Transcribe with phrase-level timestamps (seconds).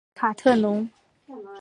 [0.15, 0.89] 卡特农。